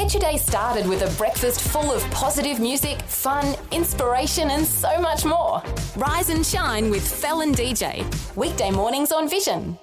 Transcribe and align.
Get 0.00 0.14
your 0.14 0.20
day 0.22 0.38
started 0.38 0.88
with 0.88 1.02
a 1.02 1.14
breakfast 1.18 1.60
full 1.60 1.92
of 1.92 2.02
positive 2.10 2.58
music, 2.58 3.02
fun, 3.02 3.54
inspiration, 3.70 4.48
and 4.48 4.66
so 4.66 4.98
much 4.98 5.26
more. 5.26 5.62
Rise 5.94 6.30
and 6.30 6.44
shine 6.44 6.88
with 6.88 7.06
Felon 7.06 7.52
DJ. 7.52 8.06
Weekday 8.34 8.70
mornings 8.70 9.12
on 9.12 9.28
Vision. 9.28 9.78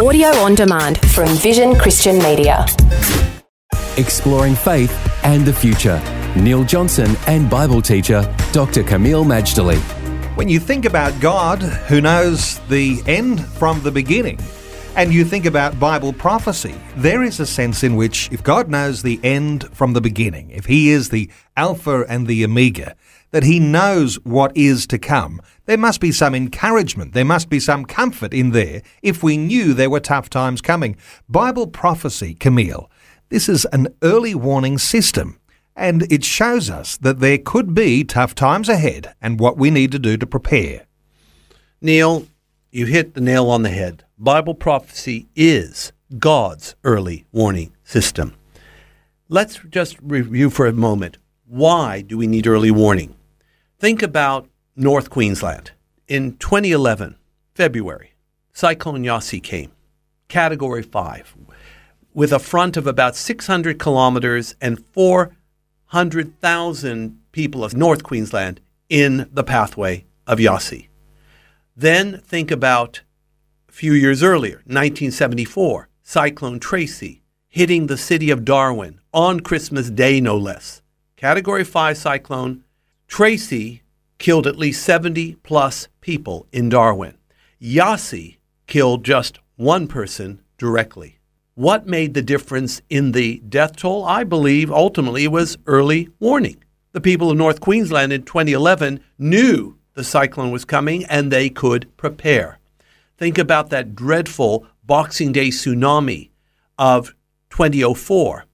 Audio 0.00 0.28
on 0.28 0.54
demand 0.54 1.00
from 1.10 1.26
Vision 1.38 1.74
Christian 1.74 2.18
Media. 2.18 2.64
Exploring 3.96 4.54
faith 4.54 4.92
and 5.24 5.44
the 5.44 5.52
future. 5.52 6.00
Neil 6.36 6.62
Johnson 6.62 7.16
and 7.26 7.50
Bible 7.50 7.82
teacher 7.82 8.22
Dr. 8.52 8.84
Kameel 8.84 9.24
Majdali. 9.24 9.80
When 10.36 10.48
you 10.48 10.60
think 10.60 10.84
about 10.84 11.20
God, 11.20 11.60
who 11.60 12.00
knows 12.00 12.60
the 12.68 13.02
end 13.08 13.44
from 13.44 13.82
the 13.82 13.90
beginning, 13.90 14.38
and 14.94 15.12
you 15.12 15.24
think 15.24 15.46
about 15.46 15.80
Bible 15.80 16.12
prophecy, 16.12 16.74
there 16.96 17.22
is 17.22 17.40
a 17.40 17.46
sense 17.46 17.82
in 17.82 17.96
which 17.96 18.30
if 18.30 18.42
God 18.42 18.68
knows 18.68 19.02
the 19.02 19.18
end 19.24 19.64
from 19.74 19.94
the 19.94 20.00
beginning, 20.00 20.50
if 20.50 20.66
He 20.66 20.90
is 20.90 21.08
the 21.08 21.30
Alpha 21.56 22.04
and 22.08 22.26
the 22.26 22.44
Omega, 22.44 22.94
that 23.30 23.42
He 23.42 23.58
knows 23.58 24.16
what 24.24 24.54
is 24.54 24.86
to 24.88 24.98
come, 24.98 25.40
there 25.64 25.78
must 25.78 26.00
be 26.00 26.12
some 26.12 26.34
encouragement, 26.34 27.14
there 27.14 27.24
must 27.24 27.48
be 27.48 27.58
some 27.58 27.86
comfort 27.86 28.34
in 28.34 28.50
there 28.50 28.82
if 29.02 29.22
we 29.22 29.38
knew 29.38 29.72
there 29.72 29.88
were 29.88 30.00
tough 30.00 30.28
times 30.28 30.60
coming. 30.60 30.96
Bible 31.28 31.68
prophecy, 31.68 32.34
Kameel, 32.34 32.88
this 33.30 33.48
is 33.48 33.64
an 33.72 33.88
early 34.02 34.34
warning 34.34 34.76
system. 34.76 35.38
And 35.74 36.02
it 36.12 36.22
shows 36.22 36.68
us 36.68 36.98
that 36.98 37.20
there 37.20 37.38
could 37.38 37.74
be 37.74 38.04
tough 38.04 38.34
times 38.34 38.68
ahead 38.68 39.14
and 39.22 39.40
what 39.40 39.56
we 39.56 39.70
need 39.70 39.90
to 39.92 39.98
do 39.98 40.18
to 40.18 40.26
prepare. 40.26 40.84
Neil, 41.80 42.26
you 42.70 42.84
hit 42.84 43.14
the 43.14 43.20
nail 43.22 43.48
on 43.48 43.62
the 43.62 43.70
head. 43.70 44.04
Bible 44.22 44.54
prophecy 44.54 45.26
is 45.34 45.92
God's 46.16 46.76
early 46.84 47.26
warning 47.32 47.72
system. 47.82 48.34
Let's 49.28 49.58
just 49.68 49.98
review 50.00 50.48
for 50.48 50.68
a 50.68 50.72
moment. 50.72 51.18
Why 51.44 52.02
do 52.02 52.16
we 52.16 52.28
need 52.28 52.46
early 52.46 52.70
warning? 52.70 53.16
Think 53.80 54.00
about 54.00 54.48
North 54.76 55.10
Queensland. 55.10 55.72
In 56.06 56.36
2011, 56.36 57.16
February, 57.56 58.12
Cyclone 58.52 59.02
Yasi 59.02 59.40
came, 59.40 59.72
Category 60.28 60.84
5, 60.84 61.34
with 62.14 62.32
a 62.32 62.38
front 62.38 62.76
of 62.76 62.86
about 62.86 63.16
600 63.16 63.80
kilometers 63.80 64.54
and 64.60 64.84
400,000 64.92 67.18
people 67.32 67.64
of 67.64 67.74
North 67.74 68.04
Queensland 68.04 68.60
in 68.88 69.28
the 69.32 69.42
pathway 69.42 70.04
of 70.28 70.38
Yasi. 70.38 70.90
Then 71.76 72.22
think 72.24 72.52
about 72.52 73.00
few 73.72 73.94
years 73.94 74.22
earlier, 74.22 74.56
1974, 74.66 75.88
Cyclone 76.02 76.60
Tracy 76.60 77.22
hitting 77.48 77.86
the 77.86 77.96
city 77.96 78.30
of 78.30 78.44
Darwin 78.44 79.00
on 79.12 79.40
Christmas 79.40 79.90
Day, 79.90 80.20
no 80.20 80.36
less. 80.36 80.82
Category 81.16 81.64
5 81.64 81.96
cyclone, 81.96 82.64
Tracy 83.08 83.82
killed 84.18 84.46
at 84.46 84.58
least 84.58 84.84
70 84.84 85.36
plus 85.42 85.88
people 86.00 86.46
in 86.52 86.68
Darwin. 86.68 87.16
Yasi 87.58 88.38
killed 88.66 89.04
just 89.04 89.38
one 89.56 89.86
person 89.86 90.40
directly. 90.58 91.18
What 91.54 91.86
made 91.86 92.14
the 92.14 92.22
difference 92.22 92.82
in 92.88 93.12
the 93.12 93.38
death 93.48 93.76
toll? 93.76 94.04
I 94.04 94.24
believe 94.24 94.70
ultimately 94.70 95.26
was 95.28 95.58
early 95.66 96.08
warning. 96.20 96.62
The 96.92 97.00
people 97.00 97.30
of 97.30 97.38
North 97.38 97.60
Queensland 97.60 98.12
in 98.12 98.22
2011 98.22 99.00
knew 99.18 99.78
the 99.94 100.04
cyclone 100.04 100.50
was 100.50 100.64
coming 100.64 101.04
and 101.06 101.30
they 101.30 101.48
could 101.48 101.94
prepare. 101.96 102.58
Think 103.22 103.38
about 103.38 103.70
that 103.70 103.94
dreadful 103.94 104.66
Boxing 104.82 105.30
Day 105.30 105.50
tsunami 105.50 106.30
of 106.76 107.14
2004. 107.50 108.46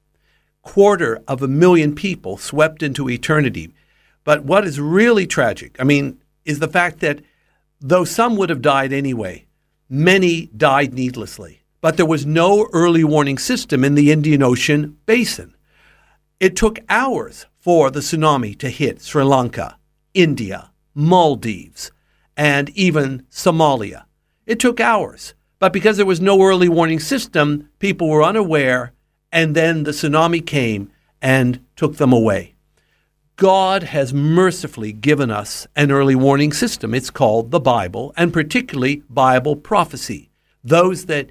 Quarter 0.61 1.23
of 1.27 1.41
a 1.41 1.49
million 1.49 1.95
people 1.95 2.37
swept 2.37 2.83
into 2.83 3.09
eternity. 3.09 3.73
But 4.25 4.45
what 4.45 4.67
is 4.67 4.79
really 4.79 5.27
tragic, 5.27 5.75
I 5.81 5.85
mean, 5.85 6.21
is 6.45 6.59
the 6.59 6.69
fact 6.69 7.01
that 7.01 7.23
though 7.81 8.05
some 8.05 8.37
would 8.37 8.51
have 8.51 8.61
died 8.61 8.93
anyway, 8.93 9.47
many 9.89 10.51
died 10.55 10.93
needlessly. 10.93 11.63
But 11.81 11.97
there 11.97 12.05
was 12.05 12.27
no 12.27 12.69
early 12.75 13.05
warning 13.05 13.39
system 13.39 13.83
in 13.83 13.95
the 13.95 14.13
Indian 14.13 14.43
Ocean 14.43 14.99
basin. 15.07 15.55
It 16.41 16.57
took 16.57 16.79
hours 16.91 17.47
for 17.59 17.91
the 17.91 18.01
tsunami 18.01 18.59
to 18.59 18.69
hit 18.69 19.01
Sri 19.01 19.25
Lanka, 19.25 19.79
India, 20.13 20.73
Maldives, 20.95 21.91
and 22.37 22.69
even 22.77 23.25
Somalia. 23.31 24.05
It 24.49 24.59
took 24.59 24.81
hours. 24.81 25.35
But 25.59 25.75
because 25.75 25.99
there 25.99 26.07
was 26.07 26.23
no 26.23 26.43
early 26.43 26.71
warning 26.71 27.01
system, 27.01 27.69
people 27.79 28.09
were 28.09 28.23
unaware, 28.23 28.93
and 29.31 29.55
then 29.55 29.83
the 29.83 29.91
tsunami 29.91 30.45
came 30.45 30.91
and 31.21 31.61
took 31.77 31.97
them 31.97 32.15
away. 32.15 32.55
God 33.37 33.83
has 33.83 34.15
mercifully 34.15 34.91
given 34.91 35.31
us 35.31 35.67
an 35.77 35.93
early 35.93 36.15
warning 36.15 36.53
system. 36.53 36.95
It's 36.95 37.11
called 37.11 37.51
the 37.51 37.61
Bible, 37.61 38.15
and 38.17 38.33
particularly 38.33 39.03
Bible 39.11 39.55
prophecy. 39.55 40.31
Those 40.65 41.05
that 41.05 41.29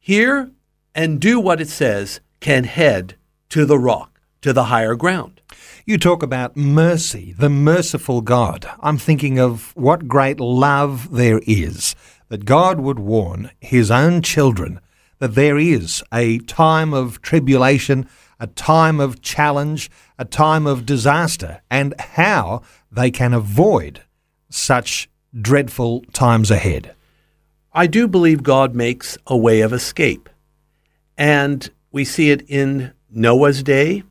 hear 0.00 0.50
and 0.96 1.20
do 1.20 1.38
what 1.38 1.60
it 1.60 1.68
says 1.68 2.20
can 2.40 2.64
head 2.64 3.14
to 3.50 3.64
the 3.64 3.78
rock, 3.78 4.20
to 4.42 4.52
the 4.52 4.64
higher 4.64 4.96
ground. 4.96 5.40
You 5.84 5.98
talk 5.98 6.24
about 6.24 6.56
mercy, 6.56 7.34
the 7.38 7.48
merciful 7.48 8.20
God. 8.20 8.68
I'm 8.80 8.98
thinking 8.98 9.38
of 9.38 9.70
what 9.76 10.08
great 10.08 10.40
love 10.40 11.12
there 11.12 11.40
is 11.46 11.94
that 12.28 12.44
God 12.44 12.80
would 12.80 12.98
warn 12.98 13.50
his 13.60 13.90
own 13.90 14.22
children 14.22 14.80
that 15.18 15.34
there 15.34 15.58
is 15.58 16.02
a 16.12 16.38
time 16.40 16.92
of 16.92 17.22
tribulation, 17.22 18.08
a 18.38 18.46
time 18.46 19.00
of 19.00 19.22
challenge, 19.22 19.90
a 20.18 20.24
time 20.24 20.66
of 20.66 20.84
disaster, 20.84 21.62
and 21.70 21.94
how 21.98 22.62
they 22.90 23.10
can 23.10 23.32
avoid 23.32 24.02
such 24.50 25.08
dreadful 25.40 26.02
times 26.12 26.50
ahead. 26.50 26.94
I 27.72 27.86
do 27.86 28.08
believe 28.08 28.42
God 28.42 28.74
makes 28.74 29.18
a 29.26 29.36
way 29.36 29.60
of 29.60 29.72
escape. 29.72 30.28
And 31.18 31.70
we 31.92 32.04
see 32.04 32.30
it 32.30 32.42
in 32.48 32.92
Noah's 33.10 33.62
day. 33.62 34.02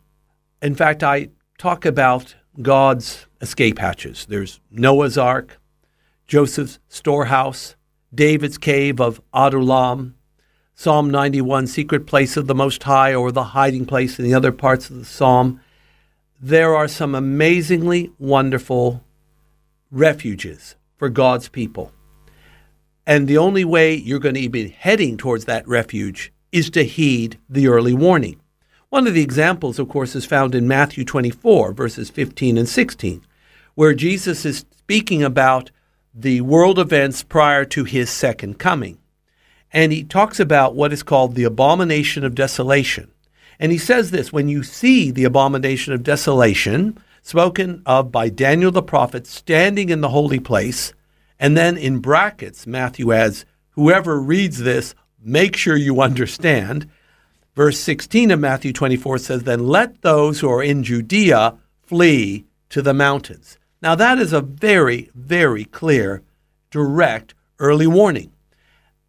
In 0.62 0.76
fact, 0.76 1.04
I 1.04 1.30
talk 1.58 1.86
about 1.86 2.36
God's 2.62 3.26
escape 3.42 3.80
hatches. 3.80 4.26
There's 4.28 4.60
Noah's 4.72 5.18
Ark, 5.18 5.60
Joseph's 6.28 6.80
storehouse, 6.88 7.76
David's 8.16 8.58
cave 8.58 9.00
of 9.00 9.22
Adullam, 9.34 10.16
Psalm 10.74 11.10
91, 11.10 11.68
secret 11.68 12.06
place 12.06 12.38
of 12.38 12.48
the 12.48 12.56
Most 12.56 12.84
High, 12.84 13.14
or 13.14 13.32
the 13.32 13.44
hiding 13.44 13.86
place 13.86 14.20
in 14.20 14.26
the 14.26 14.34
other 14.34 14.52
parts 14.52 14.90
of 14.90 14.98
the 14.98 15.06
psalm. 15.06 15.62
There 16.42 16.76
are 16.76 16.88
some 16.88 17.16
amazingly 17.16 18.12
wonderful 18.20 19.04
refuges 19.92 20.76
for 20.98 21.10
God's 21.10 21.50
people. 21.50 21.92
And 23.08 23.28
the 23.28 23.38
only 23.38 23.64
way 23.64 23.94
you're 23.94 24.20
going 24.20 24.36
to 24.36 24.50
be 24.50 24.70
heading 24.70 25.18
towards 25.18 25.46
that 25.46 25.68
refuge 25.68 26.34
is 26.52 26.70
to 26.72 26.84
heed 26.84 27.40
the 27.50 27.68
early 27.68 27.94
warning. 27.94 28.40
One 28.90 29.08
of 29.08 29.14
the 29.14 29.22
examples, 29.22 29.78
of 29.78 29.90
course, 29.90 30.16
is 30.16 30.26
found 30.26 30.56
in 30.56 30.68
Matthew 30.68 31.06
24, 31.06 31.74
verses 31.74 32.10
15 32.10 32.58
and 32.58 32.68
16, 32.68 33.22
where 33.76 33.94
Jesus 33.94 34.46
is 34.46 34.66
speaking 34.78 35.24
about 35.24 35.72
the 36.18 36.40
world 36.40 36.80
events 36.80 37.24
prior 37.24 37.66
to 37.66 37.84
his 37.84 38.10
second 38.10 38.58
coming. 38.58 38.98
And 39.74 39.92
he 39.92 40.06
talks 40.06 40.40
about 40.40 40.74
what 40.74 40.94
is 40.94 41.04
called 41.04 41.36
the 41.36 41.44
abomination 41.44 42.24
of 42.24 42.36
desolation. 42.36 43.12
And 43.60 43.72
he 43.74 43.78
says 43.78 44.12
this 44.12 44.32
when 44.32 44.48
you 44.48 44.64
see 44.64 45.12
the 45.12 45.26
abomination 45.26 45.94
of 45.94 46.04
desolation, 46.04 46.98
spoken 47.22 47.82
of 47.86 48.14
by 48.14 48.30
Daniel 48.30 48.72
the 48.72 48.82
prophet, 48.82 49.28
standing 49.28 49.90
in 49.90 50.00
the 50.00 50.10
holy 50.10 50.40
place, 50.40 50.94
and 51.38 51.58
then 51.58 51.76
in 51.76 52.00
brackets, 52.00 52.66
Matthew 52.66 53.12
adds, 53.12 53.46
whoever 53.72 54.18
reads 54.18 54.60
this, 54.60 54.96
make 55.22 55.58
sure 55.58 55.76
you 55.76 56.00
understand. 56.00 56.90
Verse 57.56 57.78
16 57.80 58.32
of 58.32 58.40
Matthew 58.40 58.72
24 58.72 59.18
says, 59.18 59.44
Then 59.44 59.68
let 59.68 60.02
those 60.02 60.40
who 60.40 60.50
are 60.50 60.64
in 60.64 60.84
Judea 60.84 61.58
flee 61.84 62.46
to 62.70 62.82
the 62.82 62.94
mountains. 62.94 63.58
Now, 63.82 63.96
that 63.96 64.18
is 64.18 64.34
a 64.34 64.42
very, 64.42 65.10
very 65.14 65.66
clear, 65.66 66.24
direct 66.72 67.34
early 67.60 67.88
warning. 67.88 68.32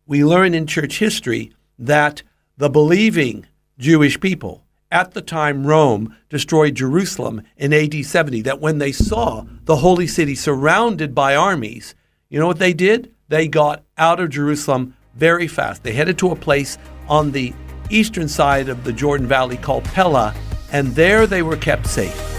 We 0.07 0.25
learn 0.25 0.55
in 0.55 0.67
church 0.67 0.99
history 0.99 1.53
that 1.79 2.23
the 2.57 2.71
believing 2.71 3.47
Jewish 3.79 4.19
people 4.21 4.65
at 4.91 5.13
the 5.13 5.21
time 5.21 5.67
Rome 5.67 6.17
destroyed 6.29 6.75
Jerusalem 6.75 7.43
in 7.57 7.73
AD 7.73 8.05
70, 8.05 8.43
that 8.43 8.61
when 8.61 8.79
they 8.79 8.93
saw 8.93 9.45
the 9.65 9.77
holy 9.77 10.07
city 10.07 10.35
surrounded 10.35 11.15
by 11.15 11.35
armies, 11.35 11.95
you 12.29 12.39
know 12.39 12.47
what 12.47 12.59
they 12.59 12.73
did? 12.73 13.13
They 13.29 13.49
got 13.49 13.83
out 13.99 14.21
of 14.21 14.31
Jerusalem 14.31 14.97
very 15.15 15.49
fast. 15.49 15.83
They 15.83 15.93
headed 15.93 16.19
to 16.19 16.31
a 16.31 16.37
place 16.37 16.79
on 17.09 17.33
the 17.33 17.53
eastern 17.91 18.29
side 18.29 18.69
of 18.69 18.85
the 18.85 18.93
Jordan 18.93 19.27
Valley 19.27 19.57
called 19.57 19.85
Pella, 19.85 20.35
and 20.73 20.95
there 20.95 21.27
they 21.27 21.43
were 21.43 21.57
kept 21.57 21.87
safe. 21.87 22.36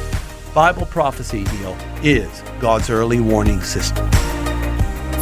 Bible 0.57 0.87
prophecy, 0.87 1.43
Neil, 1.53 1.77
is 2.01 2.41
God's 2.59 2.89
early 2.89 3.19
warning 3.19 3.61
system. 3.61 4.09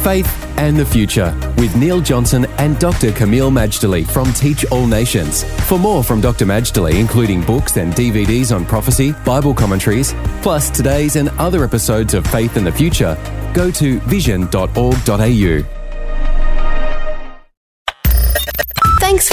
Faith 0.00 0.32
and 0.56 0.78
the 0.78 0.86
Future 0.86 1.38
with 1.58 1.76
Neil 1.76 2.00
Johnson 2.00 2.46
and 2.56 2.78
Dr. 2.78 3.10
Kameel 3.10 3.52
Majdali 3.52 4.06
from 4.06 4.32
Teach 4.32 4.64
All 4.70 4.86
Nations. 4.86 5.44
For 5.68 5.78
more 5.78 6.02
from 6.02 6.22
Dr. 6.22 6.46
Majdali, 6.46 6.98
including 6.98 7.42
books 7.42 7.76
and 7.76 7.92
DVDs 7.92 8.50
on 8.50 8.64
prophecy, 8.64 9.12
Bible 9.26 9.52
commentaries, 9.52 10.14
plus 10.40 10.70
today's 10.70 11.16
and 11.16 11.28
other 11.38 11.64
episodes 11.64 12.14
of 12.14 12.26
Faith 12.28 12.56
and 12.56 12.66
the 12.66 12.72
Future, 12.72 13.14
go 13.52 13.70
to 13.72 14.00
vision.org.au. 14.08 15.85